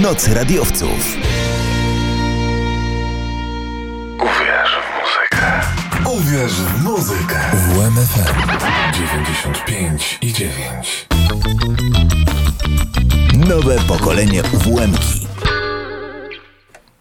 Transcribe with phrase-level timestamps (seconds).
[0.00, 1.16] Noc radiowców.
[4.18, 5.60] Uwierz w muzykę.
[6.06, 7.40] Uwierz w muzykę.
[7.54, 8.34] WMFM
[8.94, 11.06] 95 i 9.
[13.48, 15.26] Nowe pokolenie UWMki.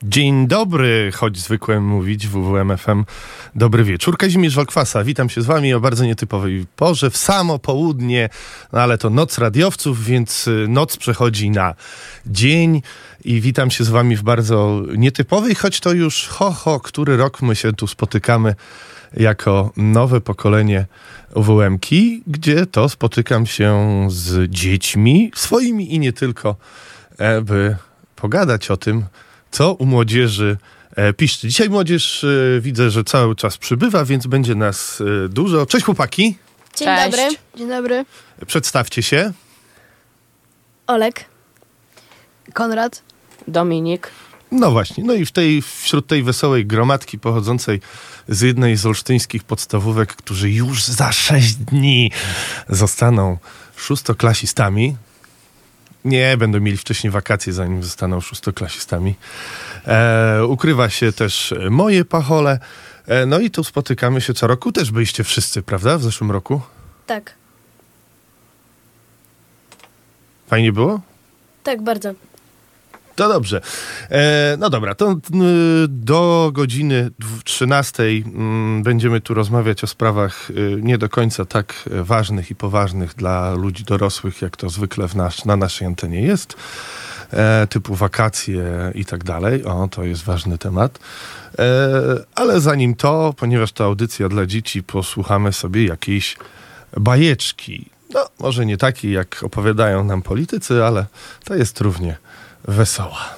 [0.04, 3.06] Dzień dobry, choć zwykłem mówić w WWMFM.
[3.56, 4.18] Dobry wieczór.
[4.18, 8.30] Kazimierz Walkwasa, witam się z wami o bardzo nietypowej porze, w samo południe,
[8.74, 11.76] no ale to noc radiowców, więc y, noc przechodzi na
[12.26, 12.82] dzień
[13.24, 17.42] i witam się z wami w bardzo nietypowej, choć to już ho, ho, który rok
[17.42, 18.56] my się tu spotykamy
[19.18, 20.86] jako nowe pokolenie
[21.36, 26.56] UWMki, gdzie to spotykam się z dziećmi, swoimi i nie tylko,
[27.18, 27.76] e, by
[28.16, 29.06] pogadać o tym,
[29.52, 30.58] co u młodzieży
[30.96, 31.48] e, piszczy.
[31.48, 35.66] Dzisiaj młodzież e, widzę, że cały czas przybywa, więc będzie nas e, dużo.
[35.66, 36.36] Cześć chłopaki,
[36.76, 37.12] Dzień Cześć.
[37.12, 37.38] dobry.
[37.56, 38.06] Dzień dobry.
[38.48, 39.32] przedstawcie się.
[40.88, 41.26] Olek.
[42.54, 43.02] Konrad.
[43.48, 44.12] Dominik.
[44.52, 47.82] No właśnie, no i w tej, wśród tej wesołej gromadki pochodzącej
[48.28, 52.12] z jednej z olsztyńskich podstawówek, którzy już za sześć dni
[52.70, 53.38] zostaną
[53.76, 54.96] szóstoklasistami.
[56.06, 59.16] Nie, będą mieli wcześniej wakacje, zanim zostaną szóstoklasistami.
[59.88, 62.60] E, ukrywa się też moje pachole.
[63.08, 64.72] E, no i tu spotykamy się co roku.
[64.72, 65.98] Też byliście wszyscy, prawda?
[65.98, 66.62] W zeszłym roku.
[67.06, 67.34] Tak.
[70.48, 71.02] Fajnie było?
[71.64, 72.14] Tak, bardzo.
[73.20, 73.62] To dobrze.
[74.12, 75.16] E, no dobra, to
[75.88, 81.90] do godziny dw- 13 mm, będziemy tu rozmawiać o sprawach y, nie do końca tak
[81.92, 86.56] ważnych i poważnych dla ludzi dorosłych, jak to zwykle w nasz, na naszej antenie jest.
[87.34, 89.64] E, typu wakacje i tak dalej.
[89.64, 91.00] O, to jest ważny temat.
[91.60, 91.66] E,
[92.36, 96.38] ale zanim to, ponieważ to audycja dla dzieci, posłuchamy sobie jakiejś
[96.98, 97.90] bajeczki.
[98.14, 101.06] No, może nie takiej, jak opowiadają nam politycy, ale
[101.44, 102.18] to jest równie
[102.68, 103.36] wesoła.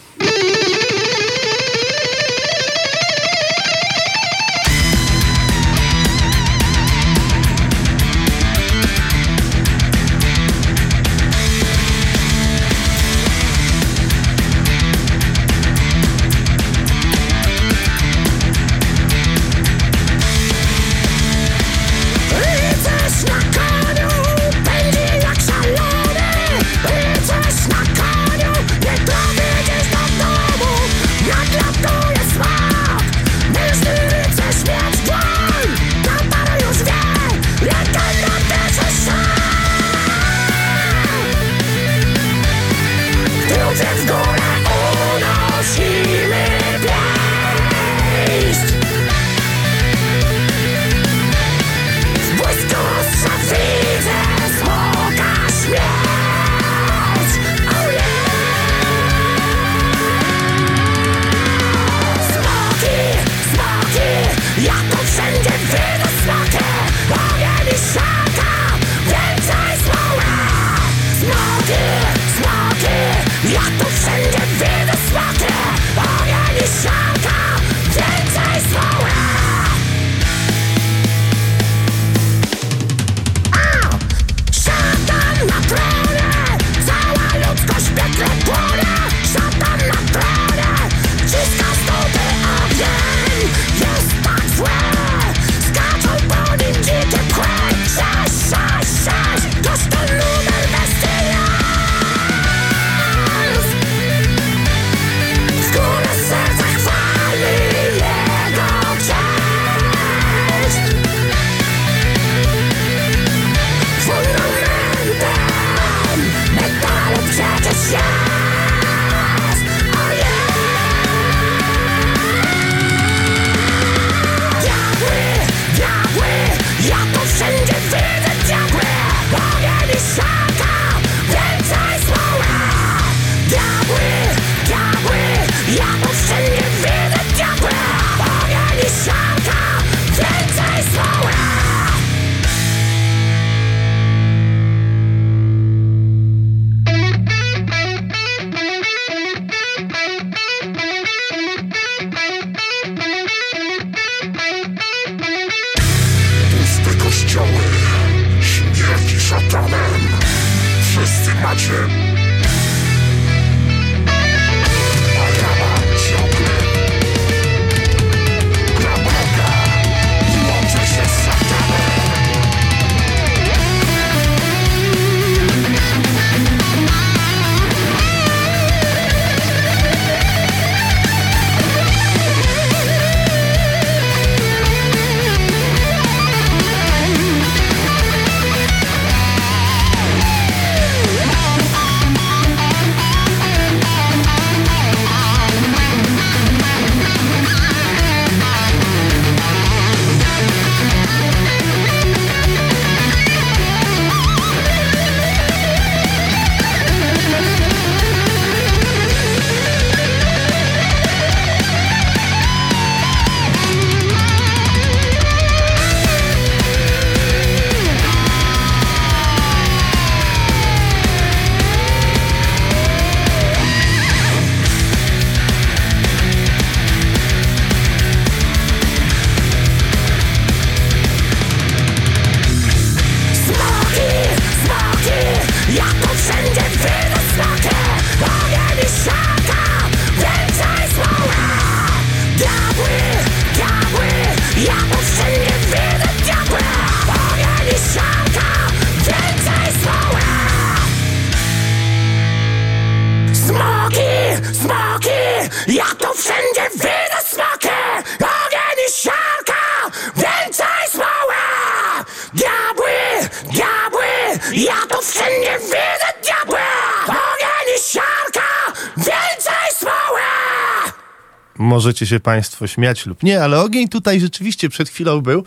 [271.91, 275.43] Możecie się Państwo śmiać lub nie, ale ogień tutaj rzeczywiście przed chwilą był,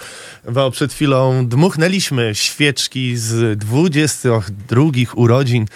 [0.52, 5.66] bo przed chwilą dmuchnęliśmy świeczki z 22 urodzin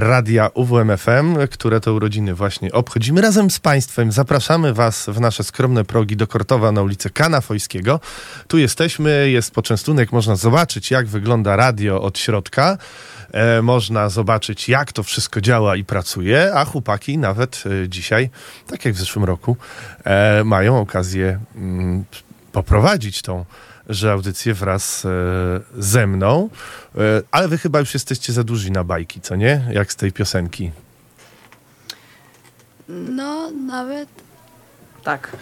[0.00, 4.12] radia UWMFM, które to urodziny właśnie obchodzimy razem z Państwem.
[4.12, 8.00] Zapraszamy Was w nasze skromne progi do Kortowa na ulicę Kana Fojskiego.
[8.48, 12.78] Tu jesteśmy, jest poczęstunek, można zobaczyć jak wygląda radio od środka.
[13.32, 18.30] E, można zobaczyć, jak to wszystko działa i pracuje, a chłopaki nawet e, dzisiaj,
[18.66, 19.56] tak jak w zeszłym roku,
[20.04, 22.04] e, mają okazję mm,
[22.52, 23.44] poprowadzić tą
[23.88, 25.10] że audycję wraz e,
[25.78, 26.48] ze mną.
[26.94, 26.98] E,
[27.30, 29.68] ale wy chyba już jesteście za duzi na bajki, co nie?
[29.70, 30.70] Jak z tej piosenki.
[32.88, 34.08] No, nawet.
[35.04, 35.36] Tak.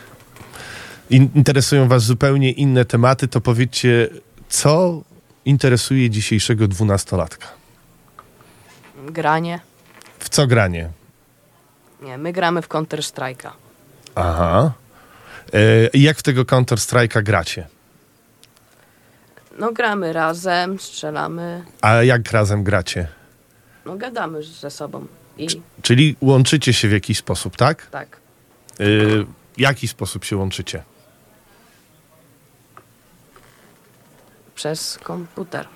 [1.11, 4.09] In, interesują was zupełnie inne tematy, to powiedzcie,
[4.49, 5.03] co
[5.45, 7.47] interesuje dzisiejszego dwunastolatka?
[9.07, 9.61] Granie.
[10.19, 10.91] W co granie?
[12.03, 13.51] Nie, my gramy w Counter Strike'a.
[14.15, 14.73] Aha.
[15.53, 17.67] E, jak w tego Counter-Strike'a gracie?
[19.59, 23.09] No gramy razem, strzelamy, A jak razem gracie?
[23.87, 25.07] no gadamy ze sobą.
[25.39, 25.47] I
[25.83, 27.87] Czyli łączycie się w jakiś sposób, tak?
[27.87, 28.17] tak.
[28.81, 30.83] Y, w jaki sposób się łączycie?
[34.55, 35.69] Przez komputer.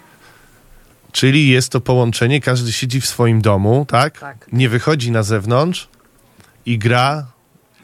[1.13, 4.19] Czyli jest to połączenie, każdy siedzi w swoim domu, tak?
[4.21, 4.47] Tak.
[4.53, 5.89] Nie wychodzi na zewnątrz
[6.67, 7.27] i gra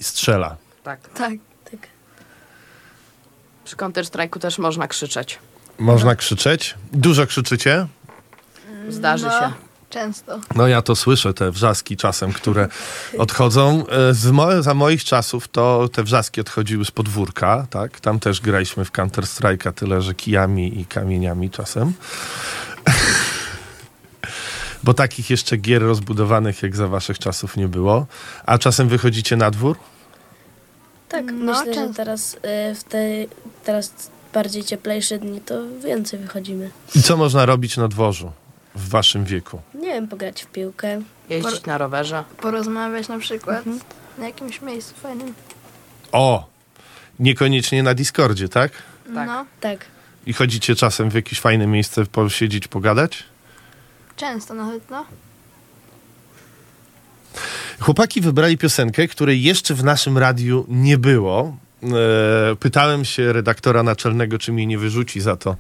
[0.00, 0.56] i strzela.
[0.82, 1.00] Tak.
[1.08, 1.32] Tak,
[1.70, 1.80] tak.
[3.64, 5.38] Przy Counter Strike'u też można krzyczeć.
[5.78, 6.74] Można krzyczeć.
[6.92, 7.86] Dużo krzyczycie?
[8.88, 9.52] Zdarzy no, się.
[9.90, 10.40] Często.
[10.54, 12.68] No ja to słyszę, te wrzaski czasem, które
[13.18, 13.84] odchodzą.
[13.86, 18.00] E, Z mo- za moich czasów to te wrzaski odchodziły z podwórka, tak?
[18.00, 21.92] Tam też graliśmy w Counter Strike'a, tyle że kijami i kamieniami czasem.
[24.84, 28.06] Bo takich jeszcze gier rozbudowanych jak za waszych czasów nie było.
[28.46, 29.76] A czasem wychodzicie na dwór?
[31.08, 31.94] Tak, No, myślę, że często.
[31.96, 32.38] teraz y,
[32.74, 32.98] w te
[33.64, 33.92] teraz
[34.34, 36.70] bardziej cieplejsze dni to więcej wychodzimy.
[36.94, 38.32] I co można robić na dworzu
[38.74, 39.60] w waszym wieku?
[39.74, 41.02] Nie wiem, pograć w piłkę.
[41.30, 42.24] Jeździć na rowerze.
[42.40, 43.64] Porozmawiać na przykład
[44.18, 45.34] na jakimś miejscu fajnym.
[46.12, 46.46] O!
[47.18, 48.72] Niekoniecznie na Discordzie, tak?
[49.14, 49.26] Tak.
[49.26, 49.84] No, Tak.
[50.26, 53.24] I chodzicie czasem w jakieś fajne miejsce posiedzieć, pogadać?
[54.16, 55.04] często nawet, no.
[57.80, 61.56] Chłopaki wybrali piosenkę, której jeszcze w naszym radiu nie było.
[61.82, 65.56] E, pytałem się redaktora naczelnego, czy mnie nie wyrzuci za to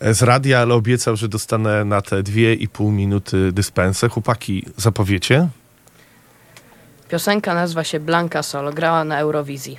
[0.00, 4.08] z radia, ale obiecał, że dostanę na te dwie i pół minuty dyspensę.
[4.08, 5.48] Chłopaki, zapowiecie?
[7.08, 8.72] Piosenka nazywa się Blanka Solo.
[8.72, 9.78] Grała na Eurowizji.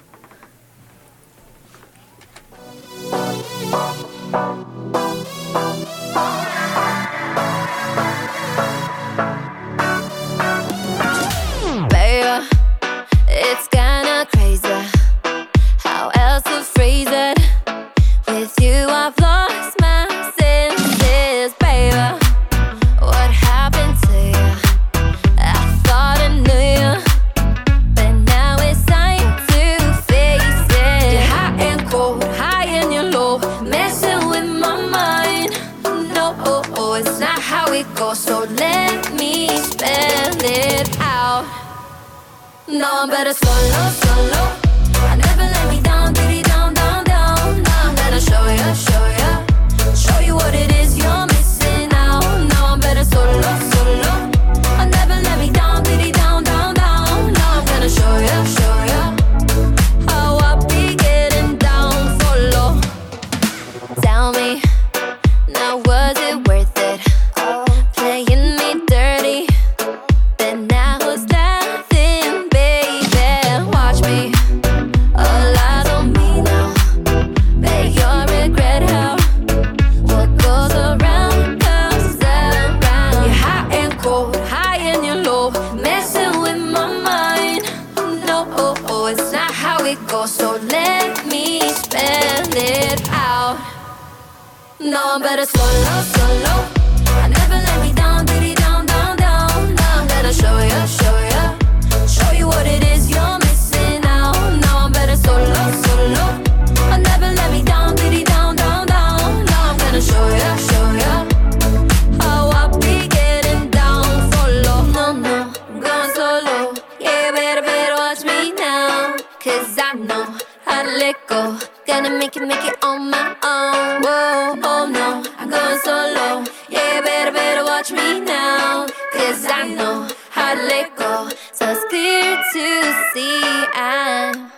[122.55, 124.01] Make it, on my own.
[124.03, 126.45] Whoa, oh no, I'm going solo.
[126.69, 128.87] Yeah, better, better watch me now.
[129.13, 131.29] Cause I know how to let go.
[131.51, 132.65] So it's clear to
[133.13, 133.41] see.
[133.73, 134.49] I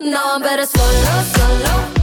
[0.00, 1.93] know I'm better solo, solo.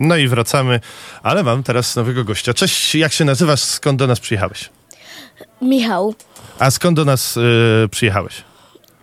[0.00, 0.80] No i wracamy,
[1.22, 2.54] ale mam teraz nowego gościa.
[2.54, 3.60] Cześć, jak się nazywasz?
[3.60, 4.70] Skąd do nas przyjechałeś?
[5.62, 6.14] Michał,
[6.58, 8.44] A skąd do nas y, przyjechałeś?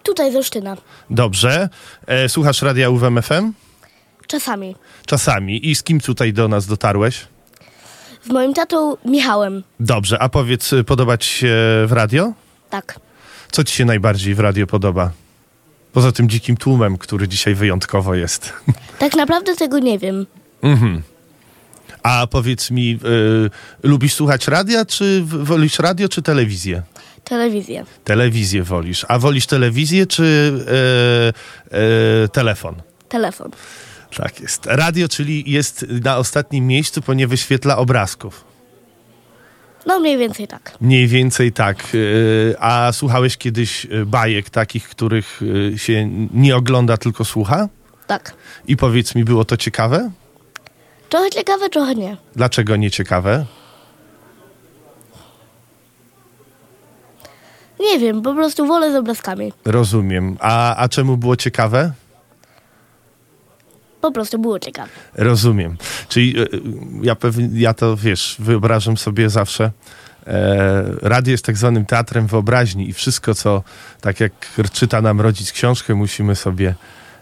[0.04, 0.78] tutaj z Olsztyna.
[1.10, 1.70] Dobrze.
[2.08, 3.54] E, słuchasz radia UWMFM?
[4.28, 4.76] Czasami.
[5.06, 5.70] Czasami.
[5.70, 7.28] I z kim tutaj do nas dotarłeś?
[8.24, 9.64] Z moim tatą Michałem.
[9.80, 11.48] Dobrze, a powiedz, y, podoba ci się
[11.88, 12.34] w radio?
[12.70, 13.00] Tak.
[13.52, 15.12] Co ci się najbardziej w radio podoba?
[15.94, 18.54] Poza tym dzikim tłumem, który dzisiaj wyjątkowo jest.
[19.00, 20.26] Tak naprawdę tego nie wiem.
[22.04, 23.00] A powiedz mi,
[23.84, 26.84] y, lubisz słuchać radia, czy wolisz radio, czy telewizję?
[27.24, 27.86] Telewizję.
[28.04, 29.06] Telewizję wolisz.
[29.08, 30.24] A wolisz telewizję, czy
[31.74, 31.78] y,
[32.26, 32.76] y, telefon?
[33.10, 33.52] Telefon.
[34.16, 34.66] Tak jest.
[34.66, 38.44] Radio, czyli jest na ostatnim miejscu, bo nie wyświetla obrazków.
[39.86, 40.72] No mniej więcej tak.
[40.82, 41.88] Mniej więcej tak.
[41.94, 47.70] Y, A słuchałeś kiedyś y, bajek takich, których y, się nie ogląda, tylko słucha?
[48.08, 48.34] Tak.
[48.68, 50.12] I powiedz mi, było to ciekawe?
[51.12, 52.18] Trochę ciekawe, trochę nie.
[52.36, 53.46] Dlaczego nie ciekawe?
[57.80, 59.54] Nie wiem, po prostu wolę z obrazkami.
[59.66, 60.38] Rozumiem.
[60.40, 61.92] A, a czemu było ciekawe?
[64.02, 64.90] Po prostu było ciekawe.
[65.14, 65.78] Rozumiem.
[66.10, 66.46] Czyli e,
[67.02, 69.72] ja, pewnie, ja to wiesz, wyobrażam sobie zawsze.
[70.28, 73.64] E, radio jest tak zwanym teatrem wyobraźni i wszystko, co
[74.02, 74.34] tak jak
[74.72, 76.76] czyta nam rodzic książkę, musimy sobie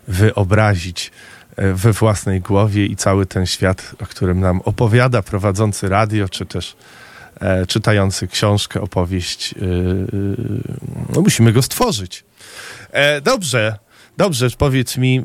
[0.08, 6.30] wyobrazić e, we własnej głowie i cały ten świat, o którym nam opowiada prowadzący radio,
[6.30, 6.76] czy też
[7.40, 9.54] e, czytający książkę, opowieść.
[9.54, 9.66] E, e,
[11.16, 12.24] no musimy go stworzyć.
[12.92, 13.78] E, dobrze,
[14.18, 15.24] dobrze, powiedz mi, e,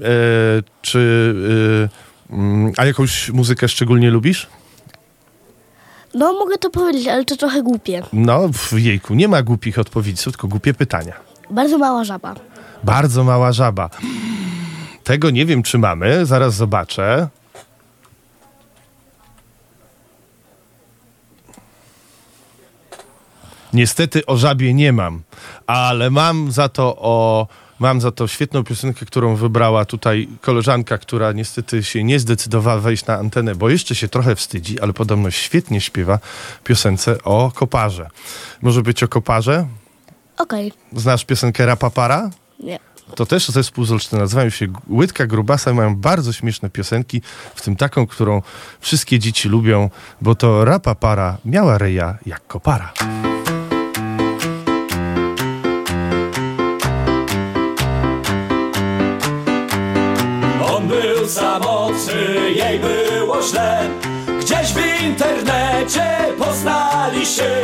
[0.83, 1.35] czy.
[2.31, 4.47] E, mm, a jakąś muzykę szczególnie lubisz?
[6.15, 8.03] No mogę to powiedzieć, ale to trochę głupie.
[8.13, 11.13] No, w jejku, nie ma głupich odpowiedzi, tylko głupie pytania.
[11.51, 12.35] Bardzo mała żaba.
[12.85, 13.91] Bardzo mała żaba.
[15.05, 17.29] Tego nie wiem, czy mamy, zaraz zobaczę.
[23.73, 25.23] Niestety o żabie nie mam,
[25.67, 27.47] ale mam za to o.
[27.79, 33.07] Mam za to świetną piosenkę, którą wybrała tutaj koleżanka, która niestety się nie zdecydowała wejść
[33.07, 36.19] na antenę, bo jeszcze się trochę wstydzi, ale podobno świetnie śpiewa
[36.65, 38.09] piosence o koparze.
[38.63, 39.67] Może być o koparze?
[40.39, 40.73] Okej.
[40.93, 42.31] Znasz piosenkę Rapapara?
[42.61, 42.79] Nie.
[43.15, 44.23] To też zespół z Olsztyna.
[44.23, 47.23] Nazywają się Łydka Grubasa i mają bardzo śmieszne piosenki,
[47.55, 48.43] w tym taką, którą
[48.81, 52.93] wszystkie dzieci lubią, bo to rapapara miała reja jak kopara.
[60.69, 63.91] On był samotny, jej było źle
[64.41, 66.05] Gdzieś w internecie
[66.39, 67.61] poznali się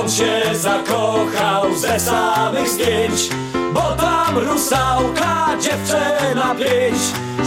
[0.00, 3.28] On się zakochał ze samych zdjęć
[3.72, 6.98] Bo tam rusałka, dziewczyna pięć.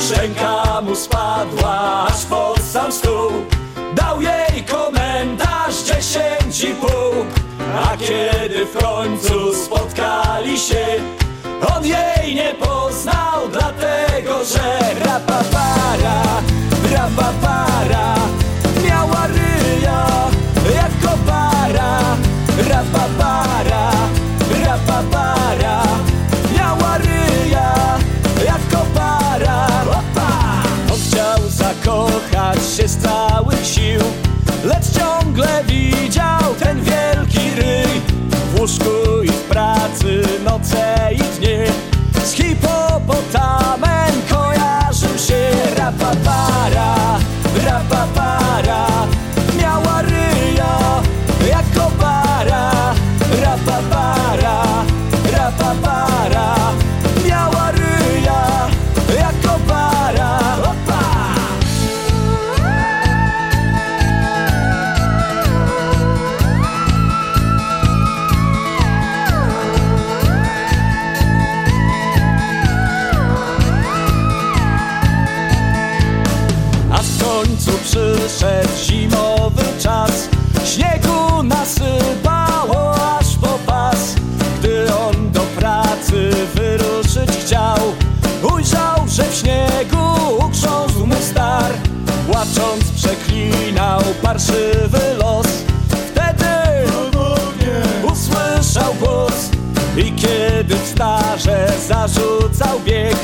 [0.02, 3.32] Szczęka mu spadła aż pod sam stół
[3.96, 7.26] Dał jej komentarz dziesięć i pół.
[7.86, 10.86] A kiedy w końcu spotkali się
[11.76, 16.42] on jej nie poznał, dlatego że rapapara,
[16.92, 17.67] rapapara
[33.68, 34.02] sił
[34.64, 39.17] Lecz ciągle widział ten wielki ryj W łóżku
[93.78, 95.48] przeklinał parszywy los.
[95.90, 96.46] Wtedy
[98.12, 99.50] usłyszał głos
[99.98, 103.16] I kiedy starze zarzucał bieg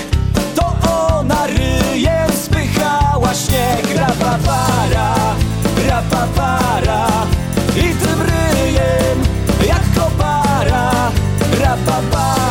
[0.55, 0.75] To
[1.17, 3.98] ona ryjem spychała śnieg.
[4.00, 5.15] Rapapara,
[5.89, 7.07] rapapara
[7.75, 9.17] I tym ryjem
[9.67, 11.12] jak kopara.
[11.62, 12.42] Rapapara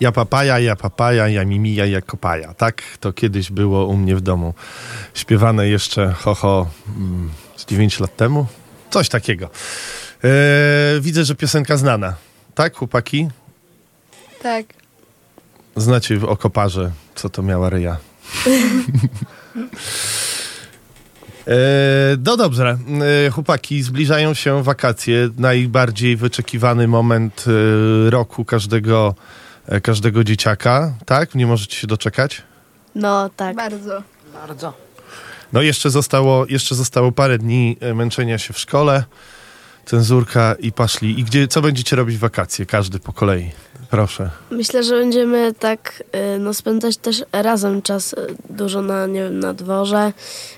[0.00, 2.54] Ja papaja, ja papaja, ja mimija, ja kopaja.
[2.54, 4.54] Tak to kiedyś było u mnie w domu.
[5.14, 8.46] Śpiewane jeszcze ho, ho mm, z 9 lat temu.
[8.90, 9.50] Coś takiego.
[10.24, 12.14] E, widzę, że piosenka znana.
[12.54, 13.28] Tak, chłopaki?
[14.42, 14.66] Tak.
[15.76, 17.96] Znacie o koparze, co to miała ryja.
[21.48, 22.78] E, no dobrze,
[23.26, 27.44] e, chłopaki, zbliżają się wakacje, najbardziej wyczekiwany moment
[28.08, 29.14] roku każdego,
[29.82, 31.34] każdego dzieciaka, tak?
[31.34, 32.42] Nie możecie się doczekać?
[32.94, 33.56] No tak.
[33.56, 34.02] Bardzo.
[34.34, 34.72] Bardzo.
[35.52, 39.04] No jeszcze zostało, jeszcze zostało parę dni e, męczenia się w szkole,
[39.86, 41.20] cenzurka i paszli.
[41.20, 42.66] I gdzie, co będziecie robić w wakacje?
[42.66, 43.50] Każdy po kolei.
[43.90, 44.30] Proszę.
[44.50, 46.02] Myślę, że będziemy tak
[46.34, 48.14] y, no, spędzać też razem czas
[48.50, 50.12] dużo na, nie wiem, na dworze.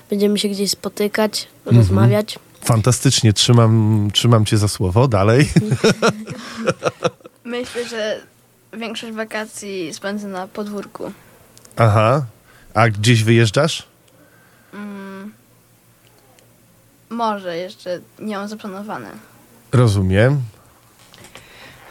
[0.09, 2.39] Będziemy się gdzieś spotykać, rozmawiać.
[2.61, 5.07] Fantastycznie, trzymam, trzymam cię za słowo.
[5.07, 5.49] Dalej.
[7.45, 8.21] Myślę, że
[8.73, 11.11] większość wakacji spędzę na podwórku.
[11.77, 12.25] Aha.
[12.73, 13.87] A gdzieś wyjeżdżasz?
[14.73, 15.33] Mm,
[17.09, 19.09] może jeszcze nie mam zaplanowane.
[19.71, 20.41] Rozumiem.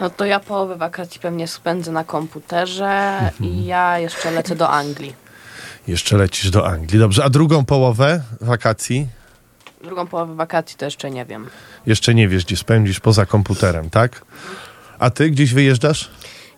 [0.00, 5.14] No to ja połowę wakacji pewnie spędzę na komputerze i ja jeszcze lecę do Anglii.
[5.88, 6.98] Jeszcze lecisz do Anglii.
[6.98, 7.24] Dobrze.
[7.24, 9.08] A drugą połowę wakacji?
[9.84, 11.48] Drugą połowę wakacji to jeszcze nie wiem.
[11.86, 14.24] Jeszcze nie wiesz, gdzie spędzisz poza komputerem, tak?
[14.98, 16.10] A ty gdzieś wyjeżdżasz?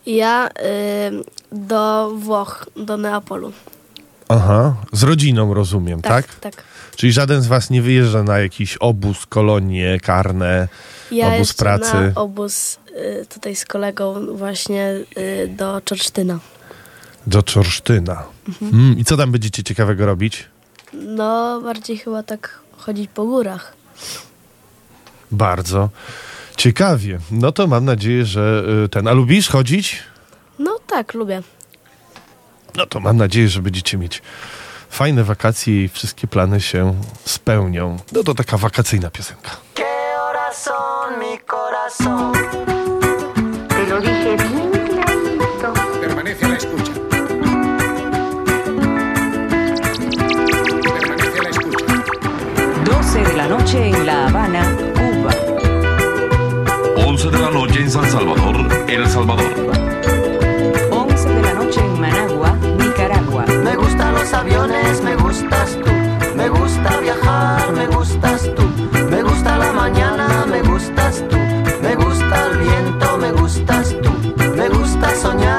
[0.06, 0.52] Ja y,
[1.52, 3.52] do Włoch, do Neapolu.
[4.28, 4.74] Aha.
[4.92, 6.26] Z rodziną, rozumiem, tak?
[6.26, 6.64] Tak, tak.
[6.96, 10.68] Czyli żaden z was nie wyjeżdża na jakiś obóz, kolonie karne,
[11.10, 11.94] Ja obóz pracy?
[11.94, 12.78] na obóz
[13.22, 16.38] y, tutaj z kolegą właśnie y, do Czorsztyna.
[17.26, 18.22] Do Czorsztyna.
[18.62, 20.44] Mm, I co tam będziecie ciekawego robić?
[20.92, 23.72] No, bardziej chyba tak chodzić po górach.
[25.30, 25.88] Bardzo
[26.56, 27.18] ciekawie.
[27.30, 29.08] No to mam nadzieję, że y, ten.
[29.08, 30.02] A lubisz chodzić?
[30.58, 31.42] No tak, lubię.
[32.76, 34.22] No to mam nadzieję, że będziecie mieć
[34.90, 37.96] fajne wakacje i wszystkie plany się spełnią.
[38.12, 39.50] No to taka wakacyjna piosenka.
[46.00, 46.92] Permanece a la escucha.
[51.00, 51.82] Permanece a la escucha.
[52.84, 54.91] 12 de la noche en La Habana, Cuba.
[54.91, 54.91] 11
[57.33, 58.55] de la noche en San Salvador,
[58.88, 59.53] El Salvador.
[60.90, 63.45] 11 de la noche en Managua, Nicaragua.
[63.47, 65.90] Me gustan los aviones, me gustas tú.
[66.37, 68.62] Me gusta viajar, me gustas tú.
[69.11, 71.37] Me gusta la mañana, me gustas tú.
[71.81, 74.12] Me gusta el viento, me gustas tú.
[74.57, 75.51] Me gusta soñar,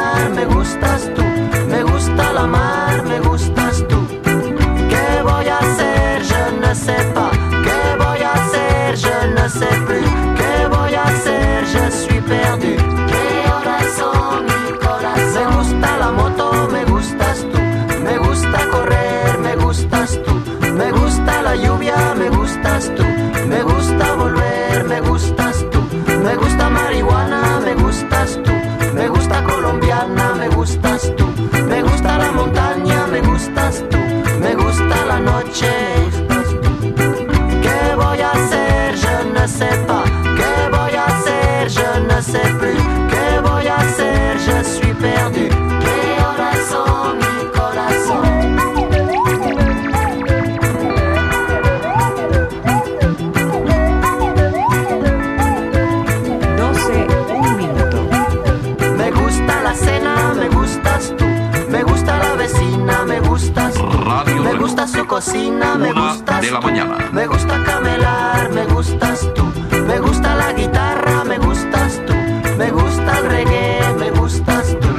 [65.14, 66.66] cocina, me Una gustas de la tú.
[66.66, 66.98] mañana.
[67.12, 69.44] Me gusta camelar, me gustas tú.
[69.86, 72.14] Me gusta la guitarra, me gustas tú.
[72.58, 74.90] Me gusta el reggae, me gustas tú.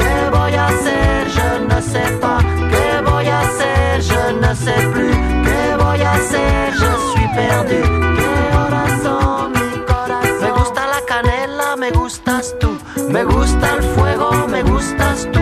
[0.00, 1.28] ¿Qué voy a hacer?
[1.36, 2.42] Je ne sais pas.
[2.72, 4.00] ¿Qué voy a hacer?
[4.10, 5.16] Je ne sais plus.
[5.46, 6.72] ¿Qué voy a hacer?
[6.80, 7.80] Je suis perdu.
[8.18, 10.40] ¿Qué horas son mi corazón?
[10.40, 12.70] Me gusta la canela, me gustas tú.
[13.10, 15.40] Me gusta el fuego, me gustas tú.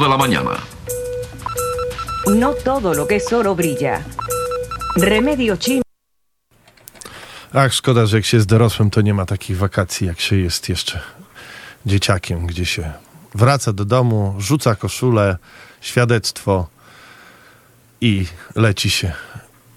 [0.00, 0.56] 5 de la mañana.
[2.26, 4.02] No todo lo que es oro brilla.
[4.96, 5.82] Remedio chino.
[7.52, 10.68] Ach, szkoda, że jak się jest dorosłym, to nie ma takich wakacji, jak się jest
[10.68, 11.00] jeszcze
[11.86, 12.92] dzieciakiem, gdzie się
[13.34, 15.36] wraca do domu, rzuca koszulę,
[15.80, 16.68] świadectwo
[18.00, 19.12] i leci się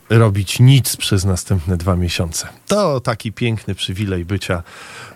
[0.10, 2.48] robić nic przez następne dwa miesiące.
[2.68, 4.64] To taki piękny przywilej bycia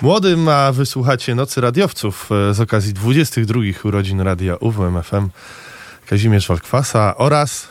[0.02, 5.30] młodym, a wysłuchacie Nocy Radiowców e, z okazji 22 urodzin Radia UWM FM
[6.06, 7.68] Kazimierz Walkwasa oraz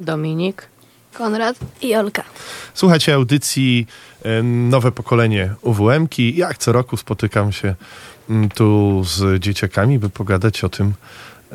[0.00, 0.68] Dominik.
[1.12, 1.56] Konrad.
[1.82, 2.22] I Olka.
[2.74, 3.86] Słuchajcie audycji
[4.22, 6.36] e, Nowe Pokolenie UWM-ki.
[6.36, 7.74] Jak co roku spotykam się
[8.30, 10.92] mm, tu z dzieciakami, by pogadać o tym,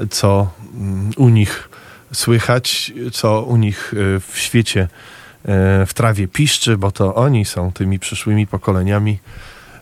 [0.09, 1.69] co mm, u nich
[2.13, 7.71] słychać, co u nich e, w świecie, e, w trawie piszczy, bo to oni są
[7.71, 9.19] tymi przyszłymi pokoleniami,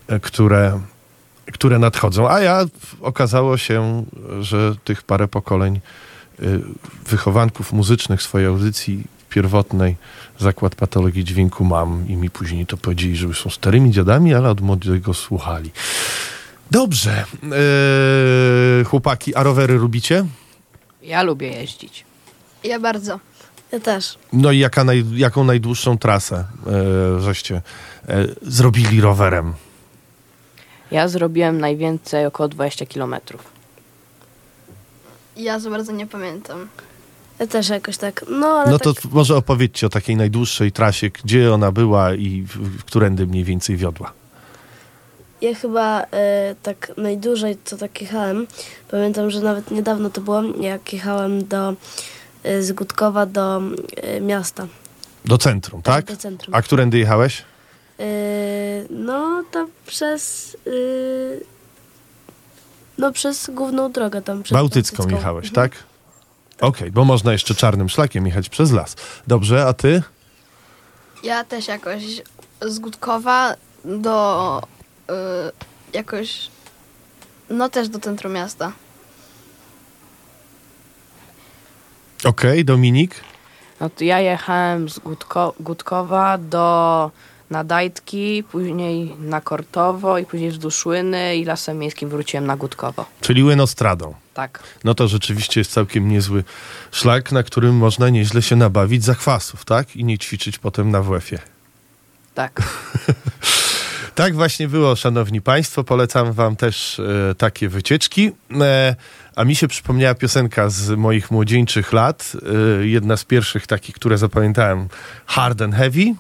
[0.07, 0.79] e, które,
[1.51, 2.29] które nadchodzą.
[2.29, 2.65] A ja
[3.01, 4.05] okazało się,
[4.39, 5.79] że tych parę pokoleń
[7.05, 9.95] wychowanków muzycznych swojej audycji pierwotnej
[10.39, 14.62] Zakład Patologii Dźwięku mam i mi później to powiedzieli, że są starymi dziadami, ale od
[14.62, 15.71] młodego słuchali.
[16.71, 17.25] Dobrze.
[18.86, 20.25] Chłopaki, a rowery lubicie?
[21.01, 22.05] Ja lubię jeździć.
[22.63, 23.19] Ja bardzo.
[23.71, 24.17] Ja też.
[24.34, 26.45] No i jaka naj, jaką najdłuższą trasę
[27.15, 27.62] yy, żeście
[28.08, 29.54] yy, zrobili rowerem?
[30.91, 33.41] Ja zrobiłem najwięcej około 20 kilometrów.
[35.38, 36.67] Ja za bardzo nie pamiętam.
[37.39, 38.26] Ja też jakoś tak.
[38.30, 42.41] No, ale No tak, to może opowiedzcie o takiej najdłuższej trasie, gdzie ona była i
[42.41, 44.13] w, w którędy mniej więcej wiodła.
[45.41, 48.47] ja chyba e, tak najdłużej co tak jechałem.
[48.91, 51.76] Pamiętam, że nawet niedawno to było, jak jechałem do e,
[52.60, 53.62] z Gutkowa do
[53.97, 54.67] e, miasta.
[55.25, 56.06] Do centrum, tak?
[56.06, 56.56] do centrum.
[56.56, 57.43] A którędy jechałeś?
[57.99, 58.06] E,
[58.89, 60.58] no, tam przez.
[62.97, 64.43] no, przez główną drogę tam.
[64.43, 65.71] Przez Bałtycką jechałeś, tak?
[66.62, 68.95] Okej, bo można jeszcze czarnym szlakiem jechać przez las.
[69.27, 70.03] Dobrze, a ty?
[71.23, 72.03] Ja też jakoś
[72.62, 74.62] z Gutkowa do
[75.10, 75.13] y,
[75.93, 76.49] jakoś
[77.49, 78.71] no też do centrum miasta.
[82.25, 83.15] Okej, Dominik?
[83.79, 87.12] No to ja jechałem z Gutko, Gutkowa do
[87.49, 93.05] Nadajtki, później na Kortowo i później wzdłuż Łyny i Lasem Miejskim wróciłem na Gutkowo.
[93.21, 94.13] Czyli Łynostradą.
[94.33, 94.63] Tak.
[94.83, 96.43] No to rzeczywiście jest całkiem niezły
[96.91, 99.95] szlak, na którym można nieźle się nabawić zakwasów, tak?
[99.95, 101.41] I nie ćwiczyć potem na WF-ie.
[102.36, 102.62] Tak.
[104.15, 105.84] Tak właśnie było, szanowni państwo.
[105.84, 108.32] Polecam wam też e, takie wycieczki.
[108.62, 108.95] E,
[109.36, 112.34] a mi się przypomniała piosenka z moich młodzieńczych lat.
[112.82, 114.88] E, jedna z pierwszych takich, które zapamiętałem.
[115.26, 116.15] Hard and Heavy.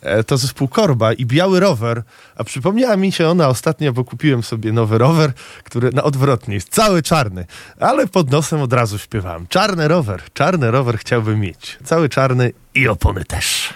[0.00, 2.02] E, to zespół Korba i Biały Rower.
[2.36, 5.32] A przypomniała mi się ona ostatnio, bo kupiłem sobie nowy rower,
[5.64, 7.46] który na odwrotnie jest cały czarny.
[7.80, 9.46] Ale pod nosem od razu śpiewałem.
[9.46, 11.78] Czarny rower, czarny rower chciałbym mieć.
[11.84, 13.74] Cały czarny i opony też.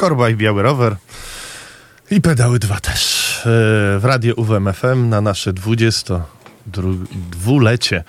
[0.00, 0.96] Korba i Biały Rower.
[2.10, 3.36] I pedały dwa też.
[3.38, 3.42] E,
[3.98, 8.04] W radio UWMFM na nasze 22-lecie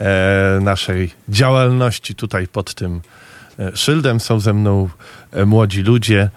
[0.00, 3.00] e, naszej działalności tutaj pod tym
[3.58, 4.88] e, szyldem są ze mną
[5.46, 6.30] młodzi ludzie,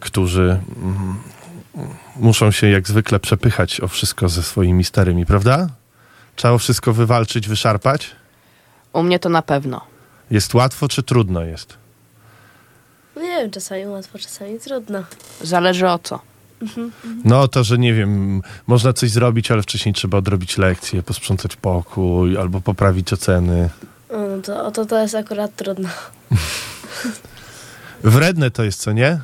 [0.00, 0.60] którzy mm,
[2.16, 5.68] muszą się jak zwykle przepychać o wszystko ze swoimi starymi, prawda?
[6.36, 8.10] Trzeba wszystko wywalczyć, wyszarpać.
[8.92, 9.80] U mnie to na pewno.
[10.30, 11.81] Jest łatwo czy trudno jest?
[13.50, 15.04] Czasami łatwo, czasami trudno.
[15.42, 16.20] Zależy o co.
[17.24, 22.38] No to, że nie wiem, można coś zrobić, ale wcześniej trzeba odrobić lekcje, posprzątać pokój
[22.38, 23.70] albo poprawić oceny.
[24.10, 25.88] No to, o to to jest akurat trudno.
[28.04, 29.20] Wredne to jest, co nie?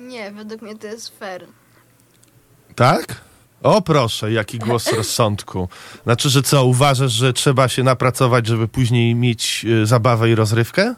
[0.00, 1.46] Nie, według mnie to jest fair.
[2.74, 3.20] Tak?
[3.62, 5.68] O proszę, jaki głos rozsądku.
[6.02, 10.94] Znaczy, że co, uważasz, że trzeba się napracować, żeby później mieć y, zabawę i rozrywkę?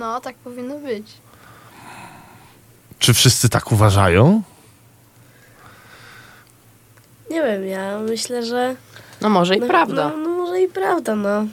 [0.00, 1.06] No, tak powinno być.
[2.98, 4.42] Czy wszyscy tak uważają?
[7.30, 8.76] Nie wiem, ja myślę, że...
[9.20, 10.08] No może i no, prawda.
[10.08, 11.46] No, no może i prawda, no.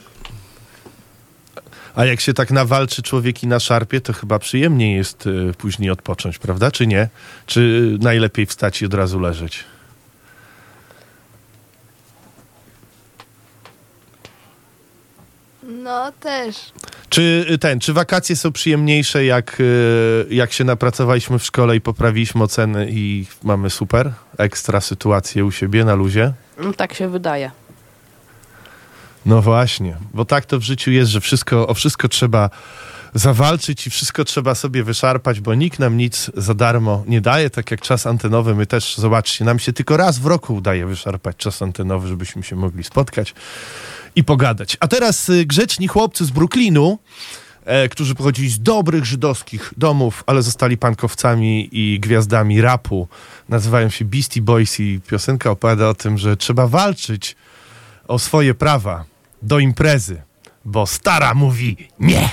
[1.96, 5.90] A jak się tak nawalczy człowiek i na szarpie, to chyba przyjemniej jest y, później
[5.90, 6.72] odpocząć, prawda?
[6.72, 7.10] Czy nie?
[7.46, 9.64] Czy najlepiej wstać i od razu leżeć?
[15.68, 16.56] No, też.
[17.10, 21.82] Czy y, ten, czy wakacje są przyjemniejsze, jak, y, jak się napracowaliśmy w szkole i
[21.82, 26.34] poprawiliśmy oceny i mamy super, ekstra sytuację u siebie na luzie?
[26.60, 27.52] No, tak się wydaje.
[29.26, 32.50] No właśnie, bo tak to w życiu jest, że wszystko, o wszystko trzeba
[33.14, 37.72] zawalczyć i wszystko trzeba sobie wyszarpać, bo nikt nam nic za darmo nie daje, tak
[37.72, 38.56] jak czas antenowy.
[38.56, 42.56] My też, zobaczcie, nam się tylko raz w roku udaje wyszarpać czas antenowy, żebyśmy się
[42.56, 43.34] mogli spotkać
[44.16, 44.78] i pogadać.
[44.80, 47.00] A teraz y, grzeczni chłopcy z Brooklynu,
[47.66, 53.08] e, którzy pochodzili z dobrych żydowskich domów, ale zostali pankowcami i gwiazdami rapu.
[53.50, 57.36] Nazywają się Beastie Boys i piosenka opowiada o tym, że trzeba walczyć
[58.08, 59.06] o swoje prawa
[59.42, 60.22] do imprezy,
[60.66, 62.30] bo stara mówi nie.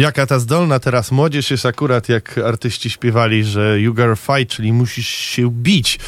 [0.00, 4.72] Jaka ta zdolna teraz młodzież jest akurat, jak artyści śpiewali, że you gotta fight, czyli
[4.72, 5.98] musisz się bić.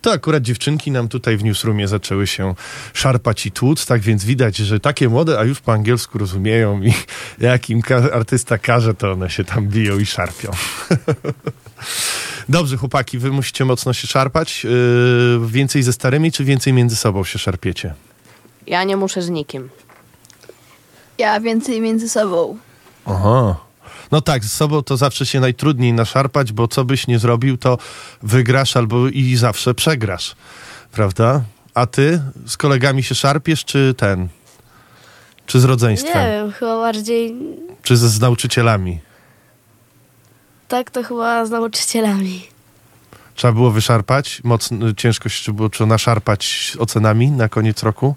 [0.00, 2.54] To akurat dziewczynki nam tutaj w newsroomie zaczęły się
[2.94, 6.92] szarpać i tłuc, tak więc widać, że takie młode, a już po angielsku rozumieją i
[7.50, 10.50] jak im ka- artysta każe, to one się tam biją i szarpią.
[12.48, 14.64] Dobrze, chłopaki, wy musicie mocno się szarpać.
[14.64, 14.70] Yy,
[15.46, 17.94] więcej ze starymi, czy więcej między sobą się szarpiecie?
[18.66, 19.68] Ja nie muszę z nikim.
[21.18, 22.58] Ja więcej między sobą.
[23.06, 23.56] Aha.
[24.12, 27.78] No tak, z sobą to zawsze się najtrudniej naszarpać, bo co byś nie zrobił, to
[28.22, 30.36] wygrasz albo i zawsze przegrasz.
[30.92, 31.42] Prawda?
[31.74, 34.28] A ty z kolegami się szarpiesz, czy ten?
[35.46, 36.30] Czy z Nie rodzeństwem?
[36.30, 37.34] wiem, chyba bardziej
[37.82, 39.00] Czy z, z nauczycielami?
[40.68, 42.46] tak to chyba z nauczycielami.
[43.34, 44.40] Trzeba było wyszarpać?
[44.44, 48.14] Mocno, ciężko się było czy naszarpać ocenami na koniec roku?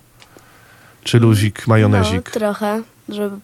[1.04, 2.26] Czy luzik, majonezik?
[2.26, 3.36] No, trochę, żeby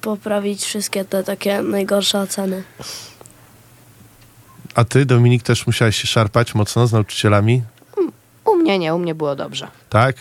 [0.00, 2.62] poprawić wszystkie te takie najgorsze oceny.
[4.74, 7.62] A ty, Dominik, też musiałeś się szarpać mocno z nauczycielami?
[8.44, 9.68] U mnie nie, u mnie było dobrze.
[9.88, 10.16] Tak?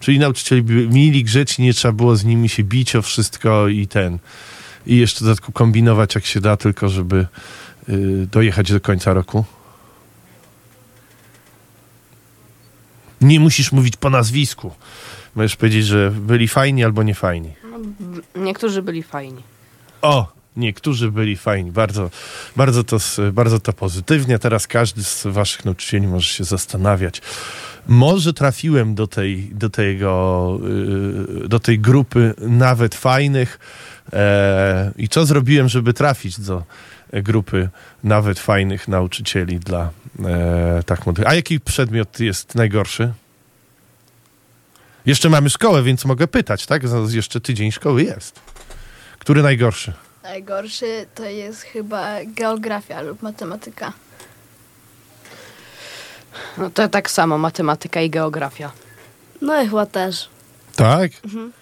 [0.00, 3.86] Czyli nauczycieli byli mili, grzeczni, nie trzeba było z nimi się bić o wszystko i
[3.86, 4.18] ten.
[4.86, 7.26] I jeszcze w dodatku kombinować jak się da, tylko żeby
[7.88, 9.44] y, dojechać do końca roku.
[13.20, 14.72] Nie musisz mówić po nazwisku.
[15.34, 17.52] Możesz powiedzieć, że byli fajni albo nie fajni.
[17.62, 17.69] B-
[18.36, 19.42] niektórzy byli fajni.
[20.02, 21.72] O, niektórzy byli fajni.
[21.72, 22.10] Bardzo,
[22.56, 22.98] bardzo, to,
[23.32, 24.38] bardzo to pozytywnie.
[24.38, 27.22] Teraz każdy z waszych nauczycieli może się zastanawiać.
[27.88, 30.58] Może trafiłem do tej, do tego,
[31.42, 33.58] yy, do tej grupy nawet fajnych.
[34.12, 36.62] E, I co zrobiłem, żeby trafić do
[37.12, 37.68] grupy
[38.04, 39.90] nawet fajnych nauczycieli dla
[40.24, 41.26] e, tak młodych.
[41.26, 43.12] A jaki przedmiot jest najgorszy?
[45.10, 46.82] Jeszcze mamy szkołę, więc mogę pytać, tak?
[47.10, 48.40] Jeszcze tydzień szkoły jest.
[49.18, 49.92] Który najgorszy?
[50.22, 53.92] Najgorszy to jest chyba geografia lub matematyka.
[56.58, 58.72] No to tak samo, matematyka i geografia.
[59.42, 60.28] No i chyba też.
[60.76, 61.10] Tak?
[61.24, 61.52] Mhm.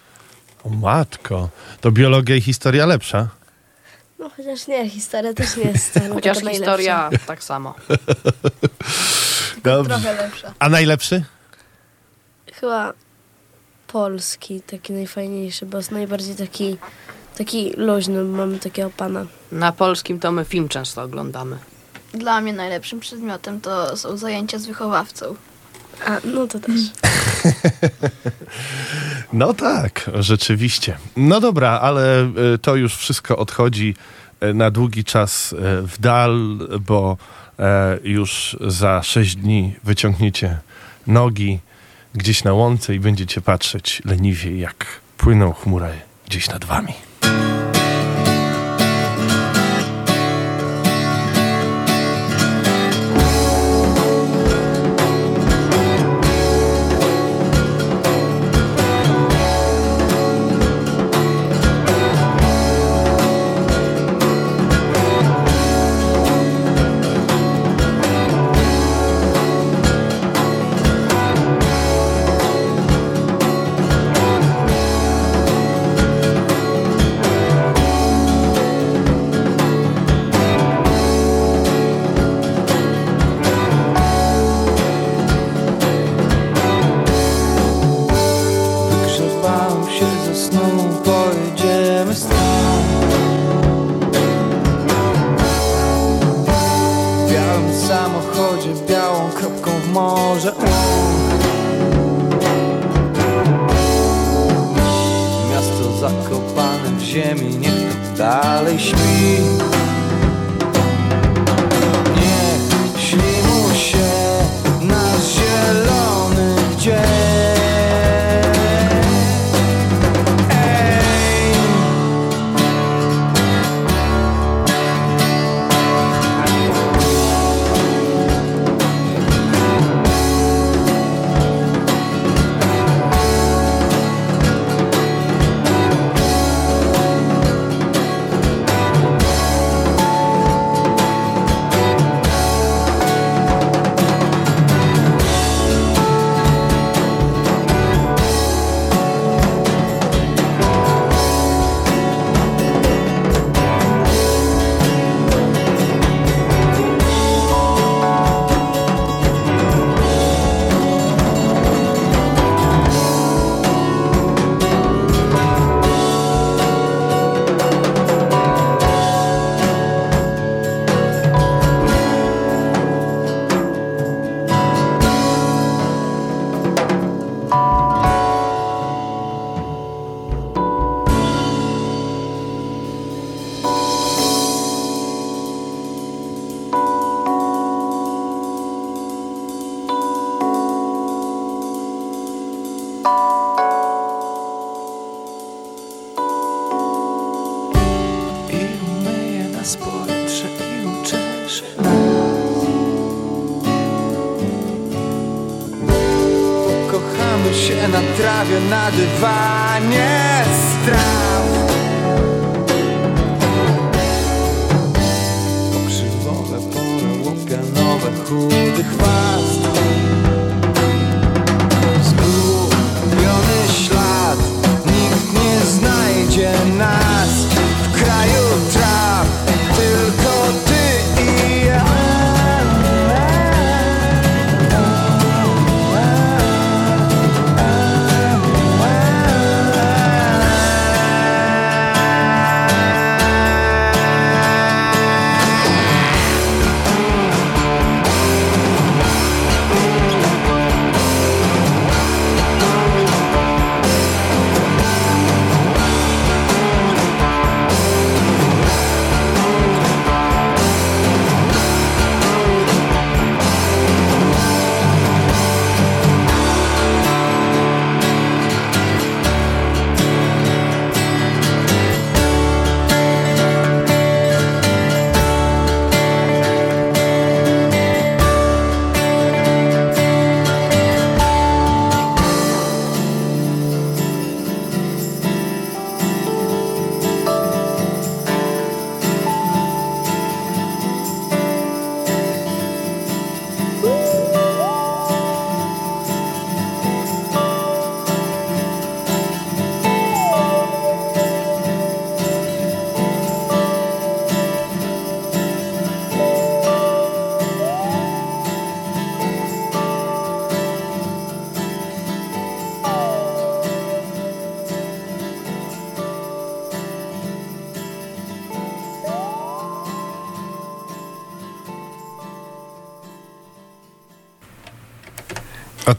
[0.64, 1.48] O matko.
[1.80, 3.28] To biologia i historia lepsza?
[4.18, 7.26] No chociaż nie, historia też nie jest Chociaż historia najlepsza.
[7.26, 7.74] tak samo.
[9.64, 9.94] Dobrze.
[9.94, 10.54] Trochę lepsza.
[10.58, 11.24] A najlepszy?
[12.52, 12.92] Chyba
[13.92, 16.76] polski, taki najfajniejszy, bo jest najbardziej taki,
[17.38, 19.26] taki luźny, mamy takiego pana.
[19.52, 21.56] Na polskim to my film często oglądamy.
[22.14, 25.34] Dla mnie najlepszym przedmiotem to są zajęcia z wychowawcą.
[26.06, 26.80] A, no to też.
[29.32, 30.96] No tak, rzeczywiście.
[31.16, 32.28] No dobra, ale e,
[32.62, 33.94] to już wszystko odchodzi
[34.40, 37.16] e, na długi czas e, w dal, bo
[38.02, 40.58] już za sześć dni wyciągniecie
[41.06, 41.58] nogi
[42.14, 45.90] gdzieś na łące i będziecie patrzeć leniwie, jak płyną chmury
[46.26, 47.07] gdzieś nad wami.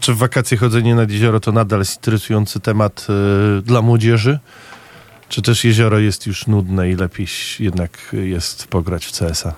[0.00, 3.06] Czy w wakacje chodzenie nad jezioro to nadal jest interesujący temat
[3.58, 4.38] y, dla młodzieży?
[5.28, 7.26] Czy też jezioro jest już nudne i lepiej
[7.58, 9.54] jednak jest pograć w CS-a?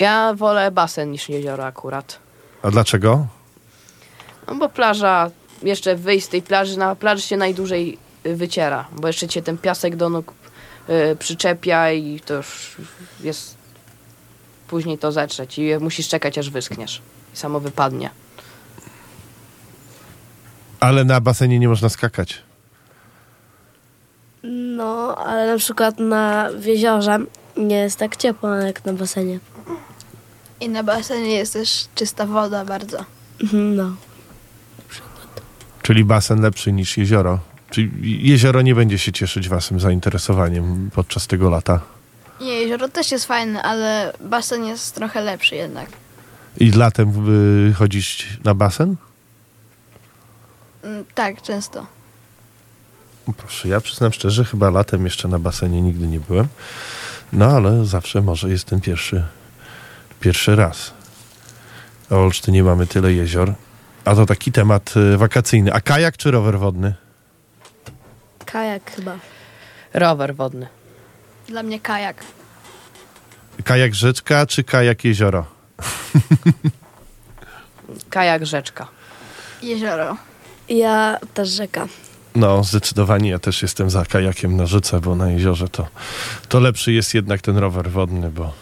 [0.00, 2.18] Ja wolę basen niż jezioro akurat.
[2.62, 3.26] A dlaczego?
[4.48, 5.30] No bo plaża,
[5.62, 9.96] jeszcze wyjść z tej plaży, na plaży się najdłużej wyciera, bo jeszcze cię ten piasek
[9.96, 10.32] do nóg
[11.12, 12.76] y, przyczepia i to już
[13.20, 13.54] jest
[14.68, 17.02] później to zetrzeć i musisz czekać aż wyschniesz
[17.34, 18.10] i samo wypadnie.
[20.80, 22.42] Ale na basenie nie można skakać.
[24.76, 27.18] No, ale na przykład na w jeziorze
[27.56, 29.38] nie jest tak ciepło jak na basenie.
[30.60, 33.04] I na basenie jest też czysta woda bardzo.
[33.42, 33.96] Mhm, No.
[35.82, 37.38] Czyli basen lepszy niż jezioro.
[37.70, 41.80] Czyli jezioro nie będzie się cieszyć waszym zainteresowaniem podczas tego lata.
[42.40, 45.88] Nie, jezioro też jest fajne, ale basen jest trochę lepszy jednak.
[46.60, 47.28] I latem
[47.70, 48.96] y, chodzisz na basen?
[50.84, 51.86] Mm, Tak, często.
[53.36, 56.48] Proszę, ja przyznam szczerze, chyba latem jeszcze na basenie nigdy nie byłem.
[57.32, 59.24] No ale zawsze może jest ten pierwszy,
[60.20, 60.92] pierwszy raz.
[62.10, 63.54] W Olsztynie mamy tyle jezior.
[64.04, 65.72] A to taki temat y, wakacyjny.
[65.72, 66.94] A kajak czy rower wodny?
[68.46, 69.18] Kajak chyba.
[69.94, 70.66] Rower wodny.
[71.48, 72.24] Dla mnie kajak.
[73.64, 75.46] Kajak rzeczka czy kajak jezioro?
[78.10, 78.88] Kajak rzeczka.
[79.62, 80.16] Jezioro.
[80.68, 81.88] Ja też rzeka.
[82.34, 85.88] No, zdecydowanie ja też jestem za kajakiem na rzece, bo na jeziorze to,
[86.48, 88.52] to lepszy jest jednak ten rower wodny, bo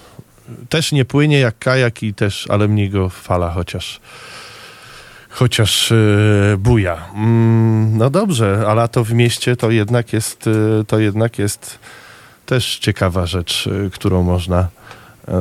[0.68, 4.00] też nie płynie jak kajak i też, ale mniej go fala chociaż
[5.32, 7.10] chociaż yy, buja.
[7.14, 11.78] Mm, no dobrze, a lato w mieście to jednak jest, yy, to jednak jest
[12.46, 14.68] też ciekawa rzecz, yy, którą można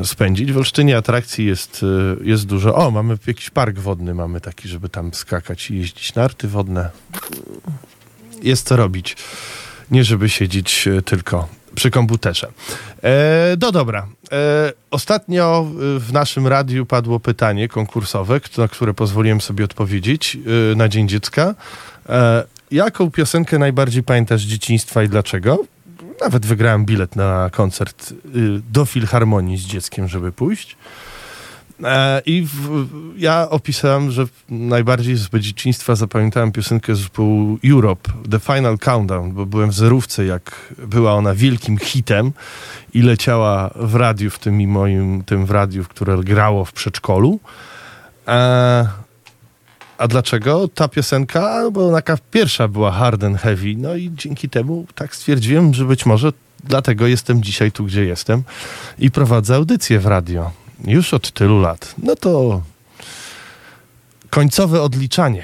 [0.03, 0.51] spędzić.
[0.51, 2.75] W Olsztynie atrakcji jest, yy, jest dużo.
[2.75, 6.89] O, mamy jakiś park wodny, mamy taki, żeby tam skakać i jeździć narty wodne.
[8.43, 9.15] Jest co robić.
[9.91, 12.47] Nie żeby siedzieć e, tylko przy komputerze.
[13.03, 14.07] E, no dobra.
[14.31, 20.37] E, ostatnio e, w naszym radiu padło pytanie konkursowe, na które pozwoliłem sobie odpowiedzieć
[20.71, 21.55] e, na Dzień Dziecka.
[22.09, 25.63] E, jaką piosenkę najbardziej pamiętasz z dzieciństwa i dlaczego?
[26.21, 28.15] Nawet wygrałem bilet na koncert y,
[28.71, 30.77] do Filharmonii z dzieckiem, żeby pójść.
[31.83, 38.77] E, I w, ja opisałem, że najbardziej z dzieciństwa zapamiętałem piosenkę zespołu Europe, The Final
[38.77, 42.31] Countdown, bo byłem w zerówce, jak była ona wielkim hitem
[42.93, 47.39] i leciała w radiu, w tym moim, tym w radiu, które grało w przedszkolu.
[48.27, 48.87] E,
[50.01, 51.71] a dlaczego ta piosenka?
[51.71, 56.05] Bo ona pierwsza była hard and heavy, no i dzięki temu tak stwierdziłem, że być
[56.05, 56.33] może
[56.63, 58.43] dlatego jestem dzisiaj tu, gdzie jestem
[58.99, 60.51] i prowadzę audycję w radio.
[60.85, 61.95] Już od tylu lat.
[61.97, 62.61] No to
[64.29, 65.43] końcowe odliczanie.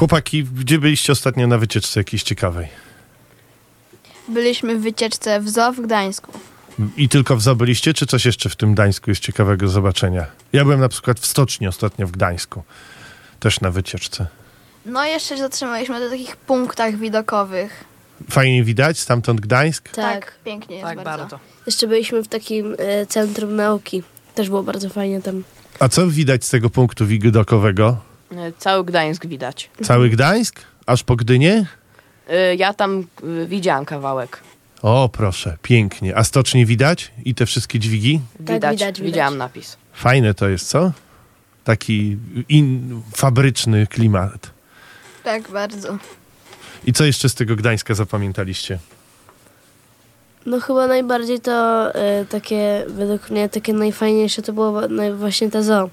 [0.00, 2.68] Chłopaki, gdzie byliście ostatnio na wycieczce jakiejś ciekawej?
[4.28, 6.32] Byliśmy w wycieczce w zoo w Gdańsku.
[6.96, 10.26] I tylko w zoo byliście, czy coś jeszcze w tym Gdańsku jest ciekawego do zobaczenia?
[10.52, 12.62] Ja byłem na przykład w stoczni ostatnio w Gdańsku.
[13.40, 14.26] Też na wycieczce.
[14.86, 17.84] No i jeszcze się zatrzymaliśmy na takich punktach widokowych.
[18.30, 19.88] Fajnie widać stamtąd Gdańsk?
[19.88, 20.32] Tak.
[20.44, 21.18] pięknie jest Tak, bardzo.
[21.18, 21.38] bardzo.
[21.66, 24.02] Jeszcze byliśmy w takim e, centrum nauki.
[24.34, 25.42] Też było bardzo fajnie tam.
[25.78, 28.09] A co widać z tego punktu widokowego?
[28.32, 29.70] Y, Cały Gdańsk widać.
[29.82, 30.60] Cały Gdańsk?
[30.86, 31.66] Aż po Gdynię?
[32.52, 34.40] Y, Ja tam y, widziałam kawałek.
[34.82, 36.16] O, proszę, pięknie.
[36.16, 37.10] A stocznie widać?
[37.24, 38.20] I te wszystkie dźwigi?
[38.40, 39.00] Widać, widać, widać.
[39.00, 39.76] widziałam napis.
[39.92, 40.92] Fajne to jest, co?
[41.64, 42.16] Taki
[42.48, 44.50] in, fabryczny klimat.
[45.24, 45.98] Tak, bardzo.
[46.86, 48.78] I co jeszcze z tego Gdańska zapamiętaliście?
[50.46, 51.52] No chyba najbardziej to
[51.94, 55.90] e, takie, według mnie takie najfajniejsze to było naj- właśnie te zoo.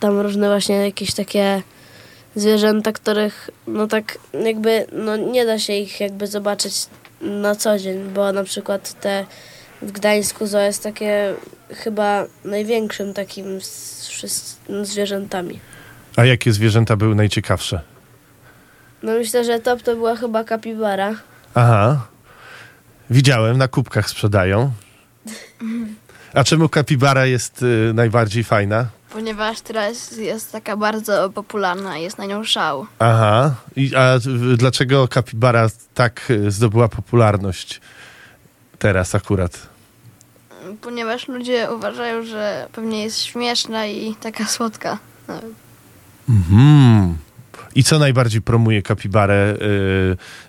[0.00, 1.62] Tam różne właśnie jakieś takie
[2.36, 6.86] zwierzęta, których no tak jakby no nie da się ich jakby zobaczyć
[7.20, 9.26] na co dzień, bo na przykład te
[9.82, 11.34] w Gdańsku zoo jest takie
[11.70, 15.60] chyba największym takim z wszystkimi zwierzętami.
[16.16, 17.80] A jakie zwierzęta były najciekawsze?
[19.02, 21.14] No myślę, że top to była chyba kapibara.
[21.54, 22.06] Aha.
[23.10, 24.72] Widziałem, na kubkach sprzedają.
[26.34, 28.86] A czemu kapibara jest y, najbardziej fajna?
[29.18, 32.86] Ponieważ teraz jest taka bardzo popularna, jest na nią szał.
[32.98, 33.54] Aha.
[33.76, 34.18] I, a
[34.56, 37.80] dlaczego kapibara tak y, zdobyła popularność
[38.78, 39.68] teraz akurat?
[40.80, 44.98] Ponieważ ludzie uważają, że pewnie jest śmieszna i taka słodka.
[45.28, 45.34] No,
[46.28, 47.16] Mhm.
[47.74, 49.56] I co najbardziej promuje kapibarę?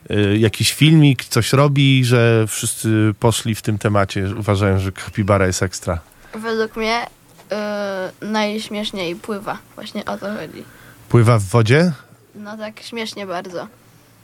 [0.10, 5.48] Y, y, jakiś filmik, coś robi, że wszyscy poszli w tym temacie, uważają, że kapibara
[5.48, 6.00] jest ekstra.
[6.36, 7.06] według mnie
[7.52, 9.58] yy, najśmieszniej pływa.
[9.76, 10.64] Właśnie o to chodzi.
[11.10, 11.92] Pływa w wodzie?
[12.36, 13.68] No tak śmiesznie bardzo.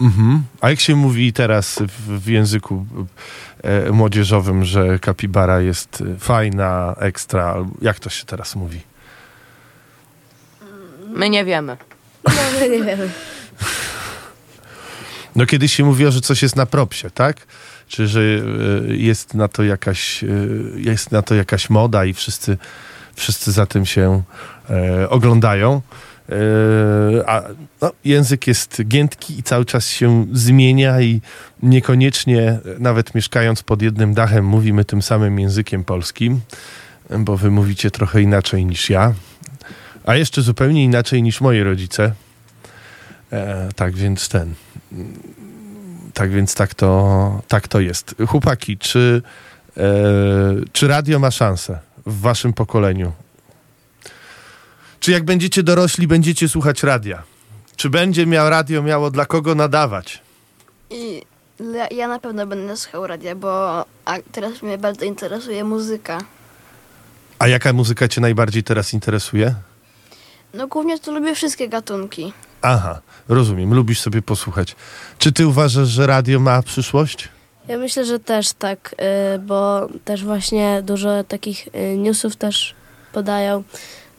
[0.01, 0.43] Mhm.
[0.61, 2.85] A jak się mówi teraz w, w języku
[3.63, 7.55] e, młodzieżowym, że kapibara jest fajna, ekstra?
[7.81, 8.81] Jak to się teraz mówi?
[11.13, 11.77] My nie wiemy.
[12.25, 12.99] No nie wiem.
[15.35, 17.37] No kiedyś się mówiło, że coś jest na propsie, tak?
[17.87, 20.27] Czy że e, jest na to jakaś, e,
[20.75, 22.57] jest na to jakaś moda i wszyscy,
[23.21, 24.23] wszyscy za tym się
[24.69, 25.81] e, oglądają.
[26.29, 27.41] E, a
[27.81, 31.21] no, język jest giętki i cały czas się zmienia i
[31.63, 36.41] niekoniecznie, nawet mieszkając pod jednym dachem, mówimy tym samym językiem polskim,
[37.19, 39.13] bo wy mówicie trochę inaczej niż ja,
[40.05, 42.13] a jeszcze zupełnie inaczej niż moi rodzice.
[43.31, 44.53] E, tak więc ten.
[46.13, 48.15] Tak więc tak to, tak to jest.
[48.27, 49.21] Chłopaki, czy,
[49.77, 49.81] e,
[50.71, 53.11] czy radio ma szansę w waszym pokoleniu?
[54.99, 57.23] Czy jak będziecie dorośli, będziecie słuchać radia?
[57.75, 60.21] Czy będzie miał radio miało dla kogo nadawać?
[60.89, 61.21] I
[61.91, 63.85] ja- na pewno będę słuchał radia, bo
[64.31, 66.17] teraz mnie bardzo interesuje muzyka.
[67.39, 69.55] A jaka muzyka cię najbardziej teraz interesuje?
[70.53, 72.33] No głównie to lubię wszystkie gatunki.
[72.61, 74.75] Aha, rozumiem, lubisz sobie posłuchać.
[75.17, 77.29] Czy ty uważasz, że radio ma przyszłość?
[77.67, 78.95] Ja myślę, że też tak,
[79.35, 82.75] y, bo też właśnie dużo takich y, newsów też
[83.13, 83.63] podają.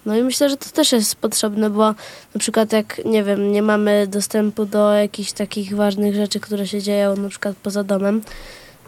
[0.07, 1.95] No i myślę, że to też jest potrzebne, bo
[2.34, 6.82] na przykład jak, nie wiem, nie mamy dostępu do jakichś takich ważnych rzeczy, które się
[6.82, 8.22] dzieją na przykład poza domem,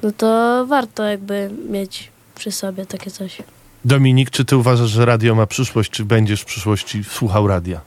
[0.03, 3.43] no to warto jakby mieć przy sobie takie coś.
[3.85, 7.81] Dominik, czy ty uważasz, że radio ma przyszłość, czy będziesz w przyszłości słuchał radia?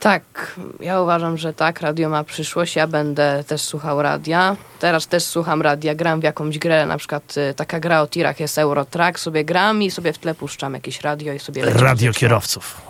[0.00, 2.76] Tak, ja uważam, że tak, radio ma przyszłość.
[2.76, 4.56] Ja będę też słuchał radia.
[4.78, 8.40] Teraz też słucham radia, gram w jakąś grę, na przykład y, taka gra o tirach
[8.40, 12.12] jest Eurotrack, sobie gram i sobie w tle puszczam jakieś radio i sobie leci Radio
[12.12, 12.80] kierowców.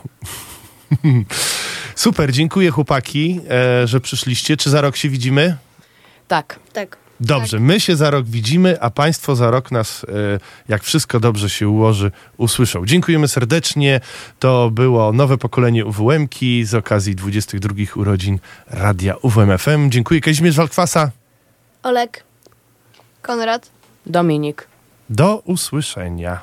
[1.95, 4.57] Super, dziękuję chłopaki, e, że przyszliście.
[4.57, 5.57] Czy za rok się widzimy?
[6.29, 6.59] Tak.
[6.73, 7.08] Tak.
[7.21, 11.51] Dobrze, my się za rok widzimy, a Państwo za rok nas, e, jak wszystko dobrze
[11.51, 12.87] się ułoży, usłyszą.
[12.87, 14.01] Dziękujemy serdecznie.
[14.39, 18.39] To było nowe pokolenie UWM-ki z okazji 22 urodzin
[18.71, 19.91] Radia UWM FM.
[19.91, 21.11] Dziękuję Kazimierz Walkwasa.
[21.83, 22.25] Olek.
[23.23, 23.71] Konrad.
[24.07, 24.69] Dominik.
[25.11, 26.41] Do usłyszenia.